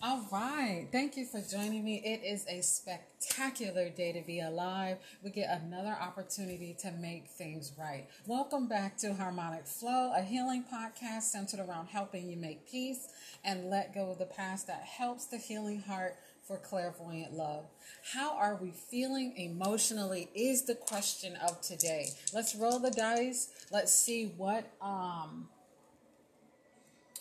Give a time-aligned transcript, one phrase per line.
[0.00, 0.86] All right.
[0.92, 2.00] Thank you for joining me.
[2.04, 4.98] It is a spectacular day to be alive.
[5.24, 8.06] We get another opportunity to make things right.
[8.24, 13.08] Welcome back to Harmonic Flow, a healing podcast centered around helping you make peace
[13.44, 16.14] and let go of the past that helps the healing heart
[16.46, 17.64] for clairvoyant love.
[18.12, 22.10] How are we feeling emotionally is the question of today.
[22.32, 23.50] Let's roll the dice.
[23.72, 25.48] Let's see what um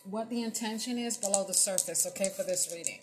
[0.10, 3.00] what the intention is below the surface, okay, for this reading.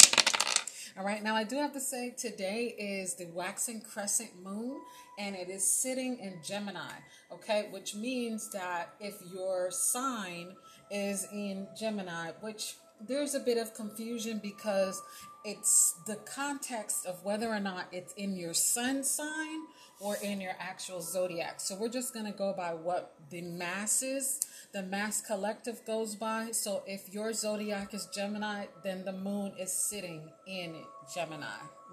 [0.96, 4.80] All right, now I do have to say today is the waxing crescent moon
[5.18, 6.92] and it is sitting in Gemini,
[7.32, 10.54] okay, which means that if your sign
[10.90, 15.02] is in Gemini, which there's a bit of confusion because
[15.44, 19.60] it's the context of whether or not it's in your sun sign
[20.00, 21.60] or in your actual zodiac.
[21.60, 24.40] So we're just going to go by what the masses,
[24.72, 26.50] the mass collective goes by.
[26.52, 30.76] So if your zodiac is Gemini, then the moon is sitting in
[31.14, 31.46] Gemini.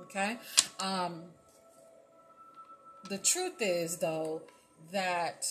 [0.03, 0.37] Okay.
[0.79, 1.23] Um,
[3.09, 4.41] the truth is, though,
[4.91, 5.45] that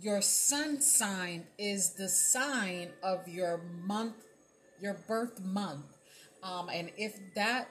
[0.00, 4.23] your sun sign is the sign of your month,
[4.84, 5.98] your birth month.
[6.44, 7.68] Um, and if that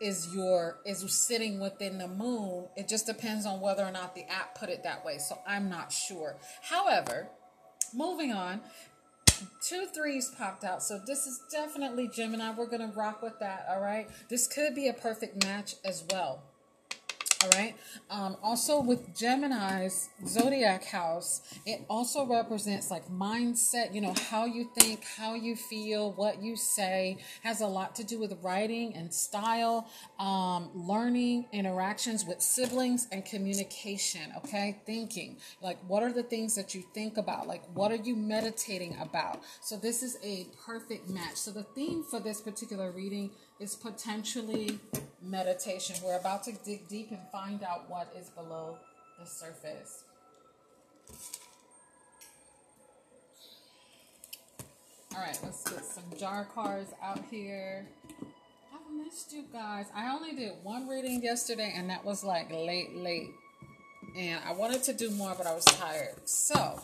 [0.00, 2.66] is your is sitting within the moon.
[2.76, 5.18] It just depends on whether or not the app put it that way.
[5.18, 6.36] So I'm not sure.
[6.62, 7.28] However,
[7.94, 8.60] moving on,
[9.62, 10.82] two threes popped out.
[10.82, 12.52] So this is definitely Gemini.
[12.52, 13.66] We're gonna rock with that.
[13.70, 14.08] All right.
[14.28, 16.42] This could be a perfect match as well.
[17.42, 17.74] All right.
[18.08, 24.70] Um, also, with Gemini's zodiac house, it also represents like mindset, you know, how you
[24.78, 29.12] think, how you feel, what you say, has a lot to do with writing and
[29.12, 29.88] style,
[30.20, 34.32] um, learning, interactions with siblings, and communication.
[34.36, 34.80] Okay.
[34.86, 35.38] Thinking.
[35.60, 37.48] Like, what are the things that you think about?
[37.48, 39.40] Like, what are you meditating about?
[39.60, 41.36] So, this is a perfect match.
[41.36, 44.78] So, the theme for this particular reading is potentially
[45.22, 45.96] meditation.
[46.04, 48.78] We're about to dig deep and find out what is below
[49.18, 50.04] the surface.
[55.14, 57.86] All right, let's get some jar cards out here.
[58.74, 59.86] I've missed you guys.
[59.94, 63.28] I only did one reading yesterday, and that was like late, late.
[64.16, 66.16] And I wanted to do more, but I was tired.
[66.24, 66.80] So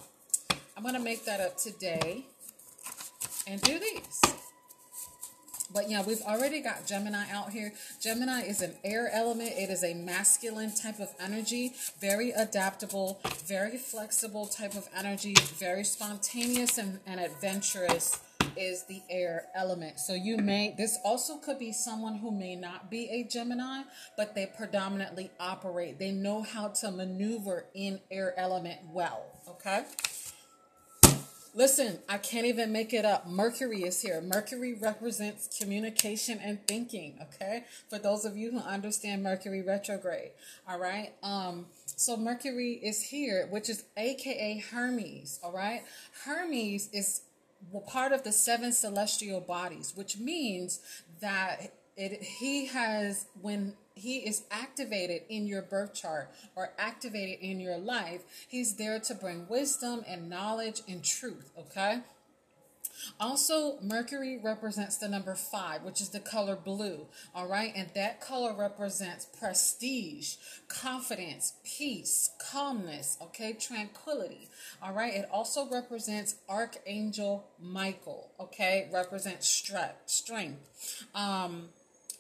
[0.77, 2.27] I'm going to make that up today
[3.47, 4.21] and do these.
[5.73, 7.73] But yeah, we've already got Gemini out here.
[8.01, 9.53] Gemini is an air element.
[9.53, 15.85] It is a masculine type of energy, very adaptable, very flexible type of energy, very
[15.85, 18.21] spontaneous and, and adventurous
[18.57, 20.01] is the air element.
[20.01, 23.83] So you may, this also could be someone who may not be a Gemini,
[24.17, 25.99] but they predominantly operate.
[25.99, 29.27] They know how to maneuver in air element well.
[29.49, 29.85] Okay.
[31.59, 33.27] Listen, I can't even make it up.
[33.27, 34.21] Mercury is here.
[34.21, 37.65] Mercury represents communication and thinking, okay?
[37.91, 40.31] For those of you who understand Mercury retrograde,
[40.69, 41.15] all right?
[41.21, 45.83] Um so Mercury is here, which is aka Hermes, all right?
[46.25, 47.23] Hermes is
[47.89, 50.79] part of the seven celestial bodies, which means
[51.21, 57.61] that it he has when he is activated in your birth chart or activated in
[57.61, 62.01] your life, he's there to bring wisdom and knowledge and truth, okay?
[63.21, 67.07] Also, Mercury represents the number five, which is the color blue.
[67.35, 67.73] All right.
[67.75, 70.37] And that color represents prestige,
[70.69, 74.49] confidence, peace, calmness, okay, tranquility.
[74.83, 75.15] All right.
[75.15, 81.07] It also represents Archangel Michael, okay, represents strength, strength.
[81.15, 81.69] Um,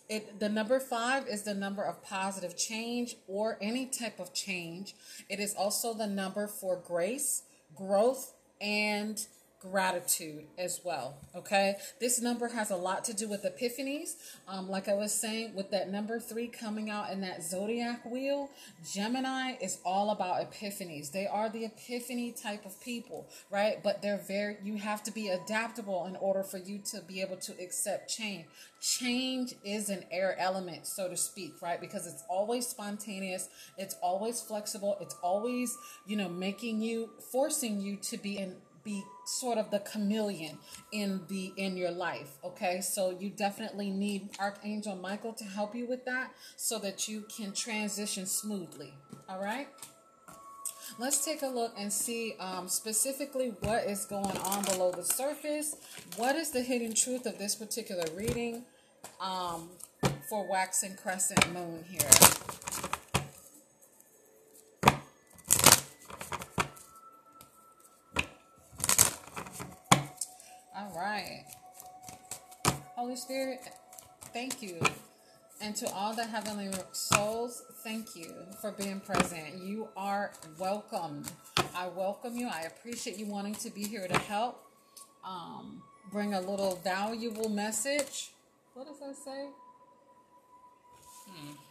[0.08, 4.94] it, the number five is the number of positive change or any type of change.
[5.28, 7.42] It is also the number for grace,
[7.74, 9.24] growth, and
[9.60, 11.16] gratitude as well.
[11.34, 14.14] Okay, this number has a lot to do with epiphanies.
[14.46, 18.50] Um, like I was saying, with that number three coming out in that zodiac wheel,
[18.92, 21.10] Gemini is all about epiphanies.
[21.10, 23.82] They are the epiphany type of people, right?
[23.82, 27.36] But they're very, you have to be adaptable in order for you to be able
[27.38, 28.46] to accept change.
[28.80, 31.80] Change is an air element, so to speak, right?
[31.80, 37.96] Because it's always spontaneous, it's always flexible, it's always, you know, making you, forcing you
[37.96, 38.54] to be in
[38.84, 40.58] be sort of the chameleon
[40.92, 42.80] in the in your life okay?
[42.80, 47.52] So you definitely need archangel michael to help you with that so that you can
[47.52, 48.94] transition smoothly
[49.28, 49.68] all right?
[50.98, 55.76] Let's take a look and see um, specifically what is going on below the surface.
[56.16, 58.64] What is the hidden truth of this particular reading
[59.20, 59.68] um,
[60.28, 62.67] for waxing crescent moon here
[70.98, 71.44] right.
[72.96, 73.60] Holy Spirit,
[74.32, 74.80] thank you.
[75.60, 79.62] And to all the heavenly souls, thank you for being present.
[79.62, 81.24] You are welcome.
[81.74, 82.48] I welcome you.
[82.48, 84.64] I appreciate you wanting to be here to help
[85.24, 88.30] um, bring a little valuable message.
[88.74, 89.46] What does that say?
[91.28, 91.67] Hmm.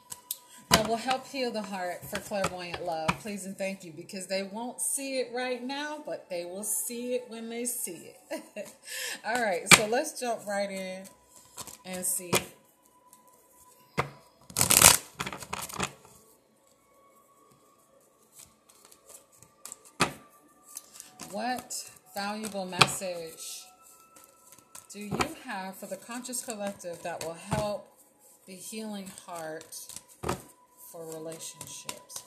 [0.88, 3.10] Will help heal the heart for clairvoyant love.
[3.19, 7.13] Please and thank you because they won't see it right now, but they will see
[7.13, 8.69] it when they see it.
[9.25, 11.04] All right, so let's jump right in
[11.86, 12.31] and see
[21.31, 23.66] What valuable message
[24.94, 27.89] do you have for the conscious collective that will help
[28.48, 29.75] the healing heart
[30.92, 32.24] for relationships?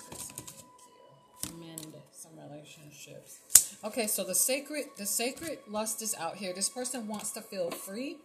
[1.59, 3.77] Mend some relationships.
[3.83, 6.53] Okay, so the sacred the sacred lust is out here.
[6.53, 8.19] This person wants to feel free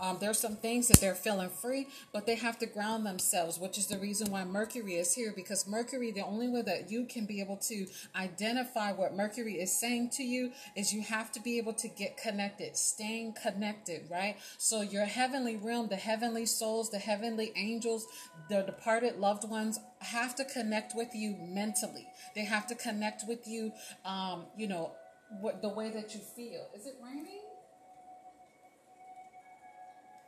[0.00, 3.78] um, there's some things that they're feeling free, but they have to ground themselves, which
[3.78, 5.32] is the reason why Mercury is here.
[5.34, 7.86] Because Mercury, the only way that you can be able to
[8.16, 12.16] identify what Mercury is saying to you is you have to be able to get
[12.16, 14.36] connected, staying connected, right?
[14.58, 18.06] So your heavenly realm, the heavenly souls, the heavenly angels,
[18.48, 22.06] the departed loved ones have to connect with you mentally.
[22.34, 23.72] They have to connect with you,
[24.04, 24.92] um, you know,
[25.40, 26.68] what the way that you feel.
[26.74, 27.43] Is it raining?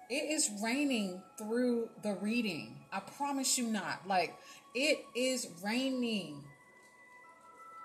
[0.09, 2.77] It is raining through the reading.
[2.93, 4.07] I promise you not.
[4.07, 4.37] Like,
[4.75, 6.45] it is raining.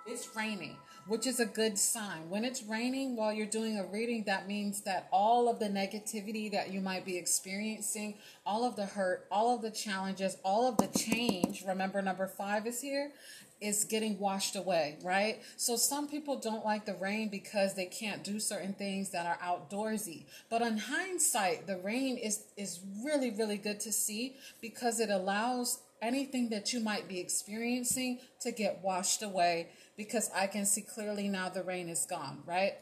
[0.06, 0.78] It's raining,
[1.08, 2.30] which is a good sign.
[2.30, 6.52] When it's raining while you're doing a reading, that means that all of the negativity
[6.52, 8.16] that you might be experiencing,
[8.46, 12.68] all of the hurt, all of the challenges, all of the change, remember number five
[12.68, 13.12] is here,
[13.62, 15.40] is getting washed away, right?
[15.56, 19.38] So some people don't like the rain because they can't do certain things that are
[19.38, 20.26] outdoorsy.
[20.50, 25.80] But on hindsight, the rain is is really really good to see because it allows
[26.02, 31.28] anything that you might be experiencing to get washed away because I can see clearly
[31.28, 32.74] now the rain is gone, right?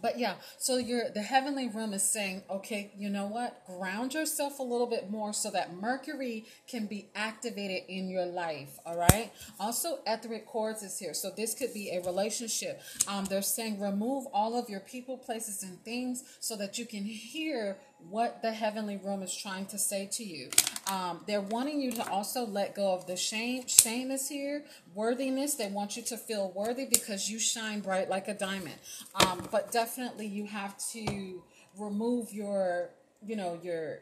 [0.00, 3.64] But yeah so your the heavenly realm is saying okay you know what?
[3.66, 8.78] Ground yourself a little bit more so that mercury can be activated in your life
[8.86, 9.32] all right?
[9.58, 12.80] Also etheric cords is here so this could be a relationship.
[13.08, 17.04] Um, they're saying remove all of your people places and things so that you can
[17.04, 17.78] hear
[18.08, 20.50] what the heavenly realm is trying to say to you.
[20.92, 23.66] Um, they're wanting you to also let go of the shame.
[23.66, 24.64] Shame is here.
[24.94, 25.54] Worthiness.
[25.54, 28.74] They want you to feel worthy because you shine bright like a diamond.
[29.14, 31.42] Um, but definitely you have to
[31.78, 32.90] remove your,
[33.26, 34.00] you know, your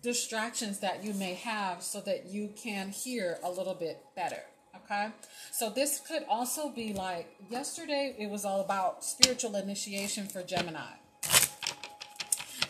[0.00, 4.42] distractions that you may have so that you can hear a little bit better.
[4.76, 5.08] Okay.
[5.52, 10.94] So this could also be like yesterday, it was all about spiritual initiation for Gemini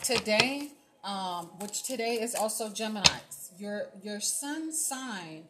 [0.07, 0.71] today,
[1.07, 3.53] um, which today is also Gemini's.
[3.59, 5.45] your your sun sign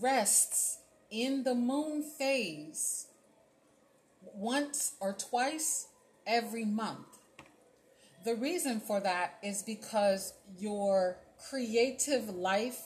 [0.00, 0.78] rests
[1.10, 3.08] in the moon phase
[4.22, 5.88] once or twice
[6.26, 7.18] every month.
[8.24, 11.18] The reason for that is because your
[11.48, 12.80] creative life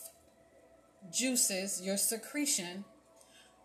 [1.12, 2.84] juices, your secretion,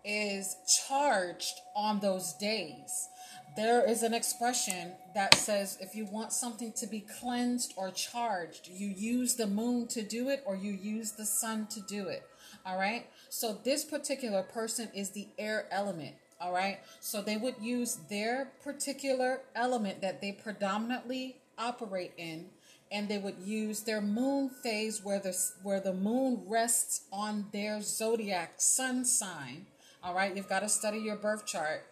[0.04, 0.56] is
[0.88, 3.08] charged on those days
[3.56, 8.68] there is an expression that says if you want something to be cleansed or charged,
[8.68, 12.22] you use the moon to do it or you use the sun to do it.
[12.64, 13.06] All right.
[13.28, 16.14] So this particular person is the air element.
[16.40, 16.78] All right.
[17.00, 22.46] So they would use their particular element that they predominantly operate in
[22.92, 27.80] and they would use their moon phase where the where the moon rests on their
[27.80, 29.66] zodiac sun sign.
[30.02, 31.84] All right, you've got to study your birth chart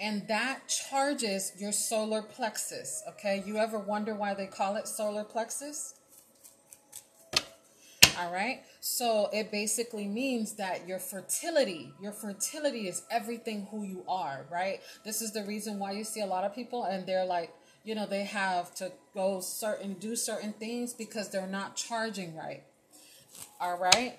[0.00, 3.02] and that charges your solar plexus.
[3.08, 5.94] Okay, you ever wonder why they call it solar plexus?
[8.16, 14.04] All right, so it basically means that your fertility, your fertility is everything who you
[14.08, 14.80] are, right?
[15.04, 17.52] This is the reason why you see a lot of people and they're like,
[17.84, 22.64] you know, they have to go certain, do certain things because they're not charging right.
[23.60, 24.18] All right.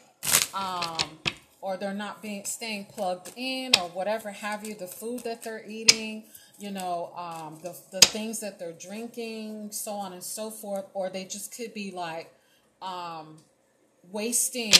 [0.53, 1.19] Um,
[1.61, 5.63] or they're not being staying plugged in or whatever have you the food that they're
[5.67, 6.23] eating
[6.57, 11.09] you know um, the, the things that they're drinking so on and so forth or
[11.09, 12.33] they just could be like
[12.81, 13.37] um,
[14.11, 14.73] wasting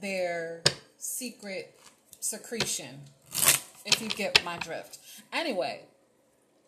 [0.00, 0.62] their
[0.98, 1.78] secret
[2.20, 3.00] secretion
[3.84, 4.98] if you get my drift.
[5.32, 5.82] Anyway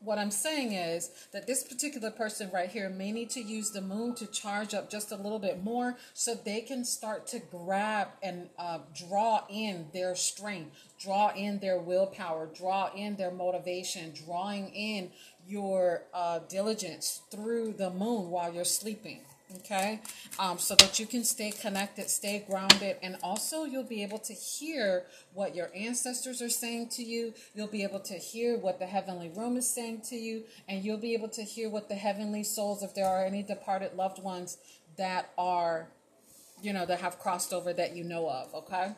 [0.00, 3.80] what I'm saying is that this particular person right here may need to use the
[3.80, 8.08] moon to charge up just a little bit more so they can start to grab
[8.22, 14.68] and uh, draw in their strength, draw in their willpower, draw in their motivation, drawing
[14.68, 15.10] in
[15.46, 19.20] your uh, diligence through the moon while you're sleeping
[19.56, 20.00] okay?
[20.38, 24.32] Um, so that you can stay connected stay grounded and also you'll be able to
[24.32, 27.34] hear what your ancestors are saying to you.
[27.54, 30.98] You'll be able to hear what the heavenly room is saying to you and you'll
[30.98, 34.58] be able to hear what the heavenly souls if there are any departed loved ones
[34.96, 35.88] that are
[36.60, 38.92] you know that have crossed over that you know of okay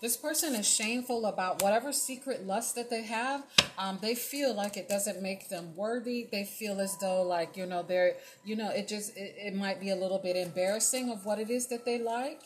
[0.00, 3.44] this person is shameful about whatever secret lust that they have.
[3.76, 6.26] Um, they feel like it doesn't make them worthy.
[6.30, 9.80] They feel as though like you know they're you know it just it, it might
[9.80, 12.40] be a little bit embarrassing of what it is that they like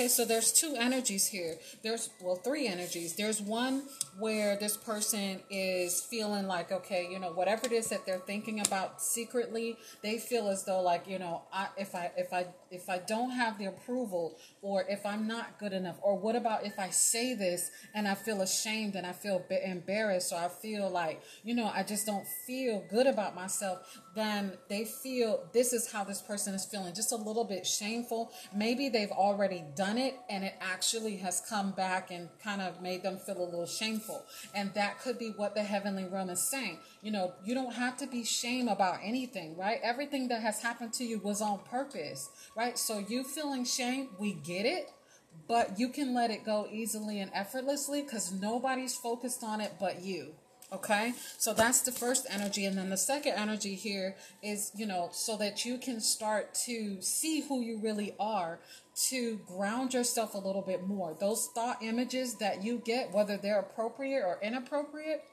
[0.00, 1.58] Okay, so there's two energies here.
[1.82, 3.16] There's, well, three energies.
[3.16, 3.82] There's one
[4.18, 8.60] where this person is feeling like, okay, you know, whatever it is that they're thinking
[8.66, 12.88] about secretly, they feel as though like, you know, I, if I, if I, if
[12.88, 16.78] I don't have the approval or if I'm not good enough, or what about if
[16.78, 21.20] I say this and I feel ashamed and I feel embarrassed or I feel like,
[21.44, 26.04] you know, I just don't feel good about myself, then they feel this is how
[26.04, 28.32] this person is feeling, just a little bit shameful.
[28.54, 33.02] Maybe they've already done it and it actually has come back and kind of made
[33.02, 34.24] them feel a little shameful.
[34.54, 36.78] And that could be what the heavenly realm is saying.
[37.02, 39.78] You know, you don't have to be shame about anything, right?
[39.82, 42.78] Everything that has happened to you was on purpose, right?
[42.78, 44.90] So you feeling shame, we get it
[45.46, 50.02] but you can let it go easily and effortlessly because nobody's focused on it but
[50.02, 50.34] you.
[50.72, 55.08] Okay, so that's the first energy, and then the second energy here is you know,
[55.10, 58.60] so that you can start to see who you really are,
[59.08, 61.16] to ground yourself a little bit more.
[61.18, 65.24] Those thought images that you get, whether they're appropriate or inappropriate,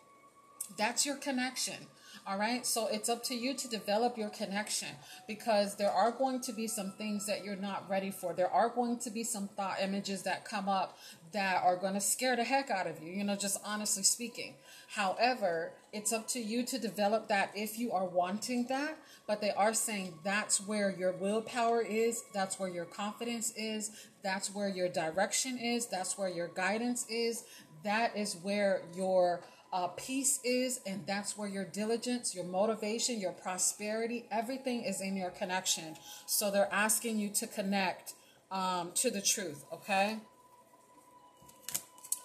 [0.76, 1.88] that's your connection.
[2.26, 2.66] All right.
[2.66, 4.90] So it's up to you to develop your connection
[5.30, 8.34] because there are going to be some things that you're not ready for.
[8.34, 10.98] There are going to be some thought images that come up
[11.38, 14.56] that are going to scare the heck out of you, you know, just honestly speaking.
[14.96, 18.98] However, it's up to you to develop that if you are wanting that.
[19.28, 23.92] But they are saying that's where your willpower is, that's where your confidence is,
[24.24, 27.44] that's where your direction is, that's where your guidance is,
[27.84, 29.42] that is where your
[29.72, 35.16] uh, peace is, and that's where your diligence, your motivation, your prosperity, everything is in
[35.16, 35.98] your connection.
[36.26, 38.14] So they're asking you to connect
[38.50, 40.18] um, to the truth, okay?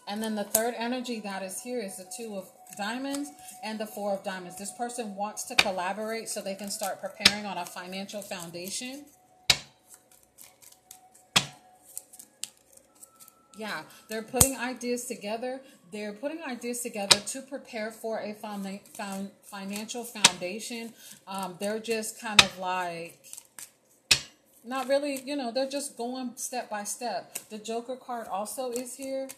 [0.09, 3.31] And then the third energy that is here is the two of diamonds
[3.63, 4.59] and the four of diamonds.
[4.59, 9.05] This person wants to collaborate so they can start preparing on a financial foundation.
[13.57, 15.61] Yeah, they're putting ideas together.
[15.93, 18.35] They're putting ideas together to prepare for a
[19.45, 20.95] financial foundation.
[21.29, 23.21] Um, they're just kind of like
[24.65, 27.39] not really, you know, they're just going step by step.
[27.51, 29.29] The Joker card also is here.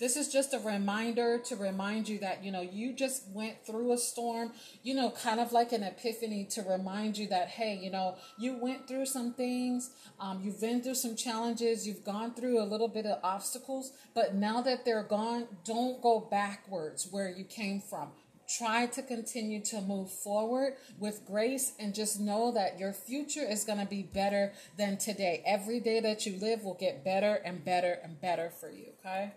[0.00, 3.92] This is just a reminder to remind you that, you know, you just went through
[3.92, 4.50] a storm,
[4.82, 8.56] you know, kind of like an epiphany to remind you that, hey, you know, you
[8.56, 12.88] went through some things, um, you've been through some challenges, you've gone through a little
[12.88, 18.08] bit of obstacles, but now that they're gone, don't go backwards where you came from
[18.58, 23.62] try to continue to move forward with grace and just know that your future is
[23.62, 25.40] going to be better than today.
[25.46, 29.34] Every day that you live will get better and better and better for you, okay?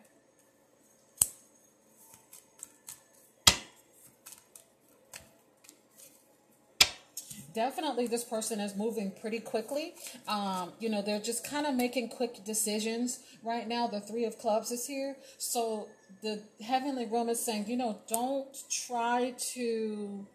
[7.53, 9.93] Definitely this person is moving pretty quickly.
[10.27, 13.87] Um, you know, they're just kind of making quick decisions right now.
[13.87, 15.15] The Three of Clubs is here.
[15.37, 15.87] So
[16.21, 20.25] the Heavenly Realm is saying, you know, don't try to,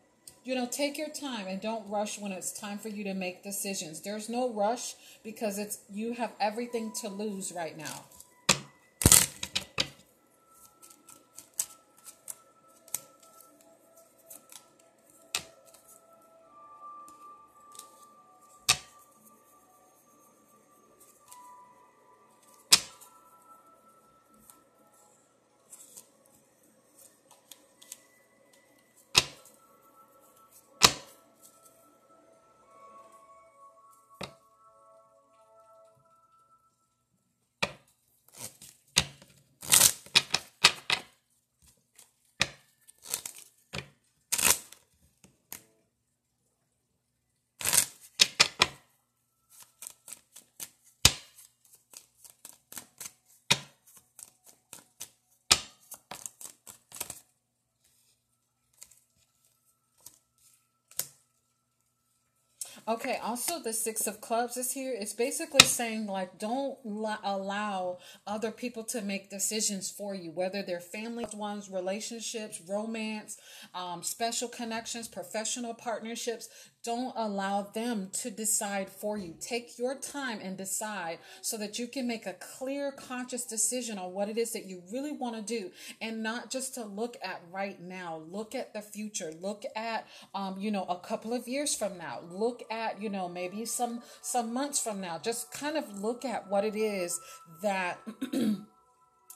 [0.45, 3.43] you know, take your time and don't rush when it's time for you to make
[3.43, 4.01] decisions.
[4.01, 4.95] There's no rush
[5.25, 8.05] because it's you have everything to lose right now.
[62.89, 64.97] Okay, also the Six of Clubs is here.
[64.99, 66.79] It's basically saying, like, don't
[67.23, 73.37] allow other people to make decisions for you, whether they're family ones, relationships, romance,
[73.75, 76.49] um, special connections, professional partnerships.
[76.89, 79.35] Don't allow them to decide for you.
[79.39, 84.15] Take your time and decide so that you can make a clear, conscious decision on
[84.15, 87.43] what it is that you really want to do and not just to look at
[87.53, 88.23] right now.
[88.31, 89.33] Look at the future.
[89.39, 92.21] Look at, um, you know, a couple of years from now.
[92.31, 96.49] Look at you know maybe some some months from now just kind of look at
[96.49, 97.21] what it is
[97.61, 97.99] that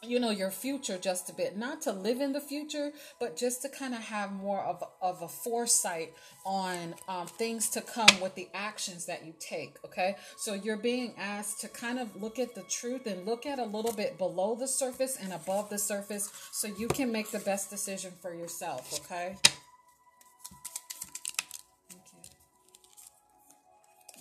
[0.03, 1.57] you know your future just a bit.
[1.57, 5.23] Not to live in the future but just to kind of have more of, of
[5.23, 10.17] a foresight on um, things to come with the actions that you take okay?
[10.37, 13.65] So you're being asked to kind of look at the truth and look at a
[13.65, 17.71] little bit below the surface and above the surface so you can make the best
[17.71, 19.37] decision for yourself okay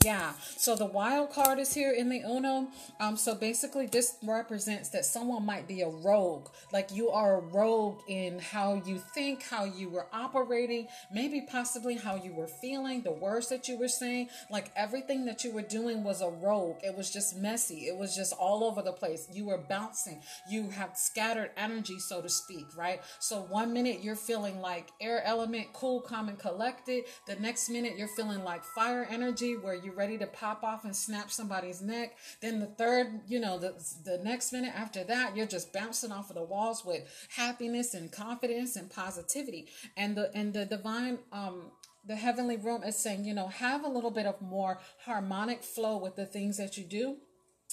[0.03, 0.34] Yeah.
[0.58, 2.70] So the wild card is here in the Uno.
[3.00, 6.48] Um, so basically, this represents that someone might be a rogue.
[6.74, 11.96] Like you are a rogue in how you think, how you were operating, maybe possibly
[11.96, 14.29] how you were feeling, the words that you were saying.
[14.50, 16.77] Like everything that you were doing was a rogue.
[16.84, 17.88] It was just messy.
[17.88, 19.27] It was just all over the place.
[19.31, 20.22] You were bouncing.
[20.50, 23.01] You have scattered energy, so to speak, right?
[23.20, 27.03] So one minute you're feeling like air element, cool, calm, and collected.
[27.27, 30.95] The next minute you're feeling like fire energy, where you ready to pop off and
[30.95, 32.17] snap somebody's neck.
[32.41, 36.29] Then the third, you know, the, the next minute after that, you're just bouncing off
[36.29, 37.03] of the walls with
[37.36, 39.67] happiness and confidence and positivity.
[39.95, 41.71] And the and the divine um
[42.05, 45.98] the heavenly realm is saying, you know, have a little bit of more harmonic flow
[45.98, 47.17] with the things that you do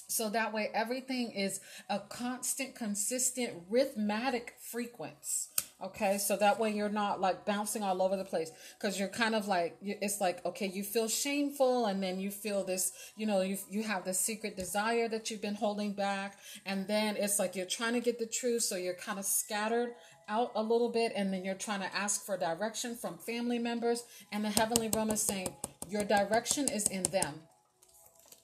[0.06, 1.60] so that way everything is
[1.90, 5.48] a constant consistent rhythmic frequency
[5.82, 8.50] okay so that way you're not like bouncing all over the place.
[8.78, 12.64] Because you're kind of like it's like okay you feel shameful and then you feel
[12.64, 16.86] this you know you, you have this secret desire that you've been holding back and
[16.86, 19.94] then it's like you're trying to get the truth so you're kind of scattered
[20.28, 24.04] out a little bit and then you're trying to ask for direction from family members
[24.32, 25.48] and the heavenly realm is saying
[25.88, 27.34] your direction is in them.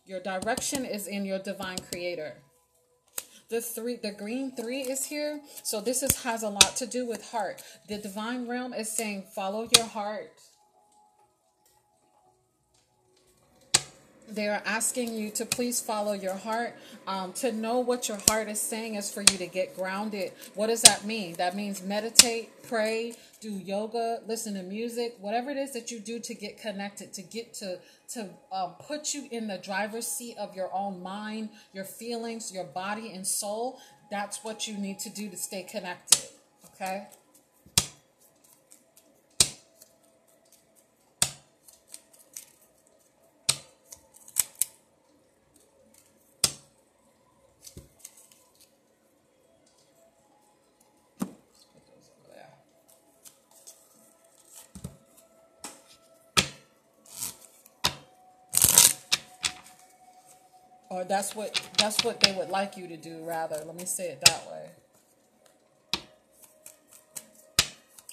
[0.06, 2.36] Your direction is in your divine creator
[3.54, 5.40] the three the green three is here.
[5.62, 7.62] So this is has a lot to do with heart.
[7.88, 10.32] The divine realm is saying follow your heart
[14.34, 18.48] they are asking you to please follow your heart um, to know what your heart
[18.48, 20.32] is saying is for you to get grounded.
[20.54, 21.34] What does that mean?
[21.34, 26.18] That means meditate pray do yoga listen to music whatever it is that you do
[26.18, 30.56] to get connected to get to to um, put you in the driver's seat of
[30.56, 33.78] your own mind your feelings your body and soul.
[34.10, 36.20] That's what you need to do to stay connected
[36.72, 37.08] okay
[60.94, 63.56] or that's what that's what they would like you to do rather.
[63.66, 64.70] Let me say it that way.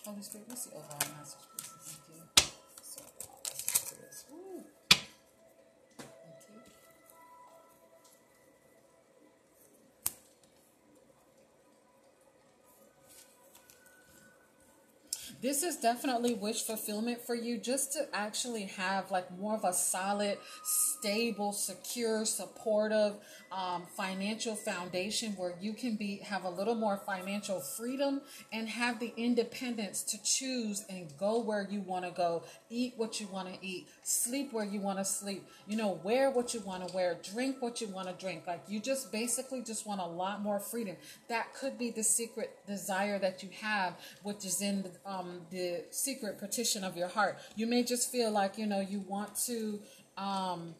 [0.03, 0.71] Holy spirit let's see.
[0.73, 1.60] Oh, Overall message
[15.41, 19.73] this is definitely wish fulfillment for you just to actually have like more of a
[19.73, 23.15] solid stable secure supportive
[23.51, 28.21] um, financial foundation where you can be have a little more financial freedom
[28.53, 33.19] and have the independence to choose and go where you want to go eat what
[33.19, 36.59] you want to eat sleep where you want to sleep you know wear what you
[36.61, 38.45] want to wear drink what you want to drink.
[38.47, 40.95] Like you just basically just want a lot more freedom.
[41.29, 45.83] That could be the secret desire that you have which is in the, um, the
[45.89, 47.37] secret petition of your heart.
[47.55, 49.79] You may just feel like you know you want to
[50.17, 50.75] um,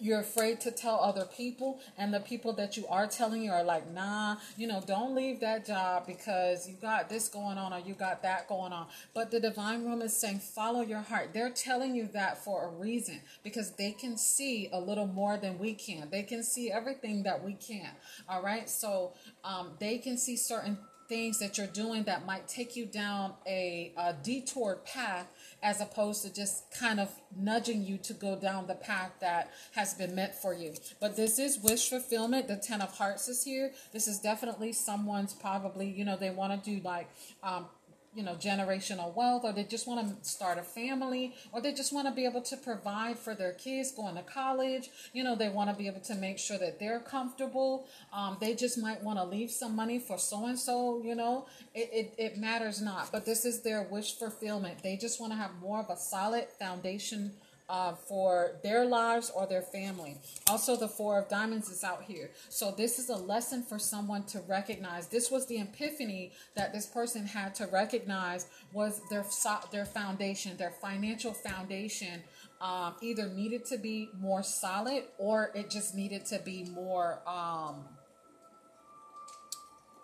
[0.00, 3.62] you're afraid to tell other people and the people that you are telling you are
[3.62, 7.78] like nah you know don't leave that job because you got this going on or
[7.78, 8.86] you got that going on.
[9.14, 11.30] But the divine realm is saying follow your heart.
[11.32, 15.58] They're telling you that for a reason because they can see a little more than
[15.58, 16.08] we can.
[16.10, 17.94] They can see everything that we can't
[18.28, 18.68] all right?
[18.68, 19.12] So
[19.44, 23.92] um, they can see certain things that you're doing that might take you down a,
[23.96, 25.26] a detoured path
[25.62, 29.94] as opposed to just kind of nudging you to go down the path that has
[29.94, 30.74] been meant for you.
[31.00, 32.48] But this is wish fulfillment.
[32.48, 33.72] The Ten of Hearts is here.
[33.92, 37.08] This is definitely someone's probably, you know, they want to do like
[37.42, 37.66] um,
[38.14, 41.92] you know generational wealth or they just want to start a family or they just
[41.92, 44.90] want to be able to provide for their kids going to college.
[45.12, 47.86] You know they want to be able to make sure that they're comfortable.
[48.12, 51.46] Um, they just might want to leave some money for so and so you know?
[51.74, 54.82] It, it, it matters not but this is their wish fulfillment.
[54.82, 57.32] They just want to have more of a solid foundation
[57.68, 60.16] uh, for their lives or their family.
[60.48, 62.30] Also, the Four of Diamonds is out here.
[62.48, 65.08] So, this is a lesson for someone to recognize.
[65.08, 69.24] This was the epiphany that this person had to recognize was their
[69.70, 72.22] their foundation, their financial foundation.
[72.60, 77.84] Um, either needed to be more solid or it just needed to be more um,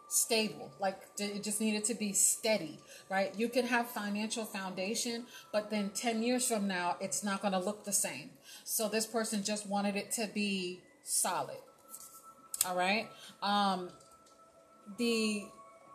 [0.08, 2.78] stable like it just needed to be steady
[3.10, 3.32] right?
[3.38, 7.58] You could have financial foundation but then 10 years from now it's not going to
[7.58, 8.30] look the same.
[8.64, 11.58] So this person just wanted it to be solid
[12.66, 13.08] all right?
[13.42, 13.90] Um
[14.96, 15.44] the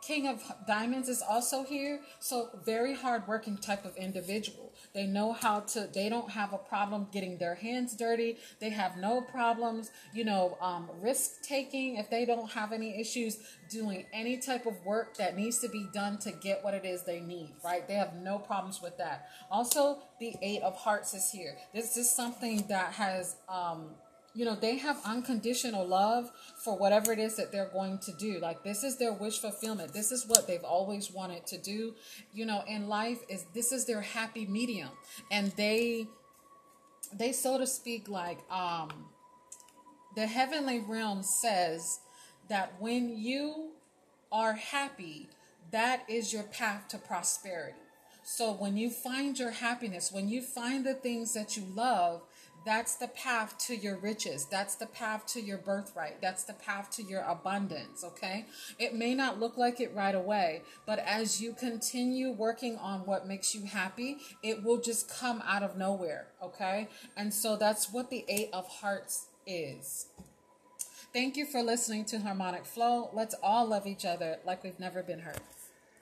[0.06, 2.02] King of Diamonds is also here.
[2.20, 4.74] So very hardworking type of individual.
[4.94, 5.90] They know how to.
[5.94, 8.38] They don't have a problem getting their hands dirty.
[8.60, 11.98] They have no problems, you know, um, risk taking.
[11.98, 13.38] If they don't have any issues
[13.70, 17.04] doing any type of work that needs to be done to get what it is
[17.04, 17.88] they need, right?
[17.88, 19.30] They have no problems with that.
[19.50, 21.56] Also, the Eight of Hearts is here.
[21.74, 23.92] This is something that has um,
[24.36, 26.32] you know they have unconditional love
[26.64, 28.40] for whatever it is that they're going to do.
[28.40, 29.94] Like this is their wish fulfillment.
[29.94, 31.94] This is what they've always wanted to do.
[32.34, 34.90] You know in life is this is their happy medium.
[35.32, 36.08] And they
[37.14, 38.90] they so to speak like um
[40.16, 42.00] the heavenly realm says
[42.50, 43.72] that when you
[44.32, 45.30] are happy
[45.72, 47.78] that is your path to prosperity.
[48.24, 52.24] So when you find your happiness when you find the things that you love
[52.66, 54.46] that's the path to your riches.
[54.46, 56.22] That's the path to your birthright.
[56.22, 58.46] That's the path to your abundance, okay?
[58.80, 63.28] It may not look like it right away, but as you continue working on what
[63.28, 66.88] makes you happy, it will just come out of nowhere, okay?
[67.18, 70.08] And so that's what the Eight of Hearts is.
[71.12, 73.10] Thank you for listening to Harmonic Flow.
[73.14, 75.38] Let's all love each other like we've never been hurt.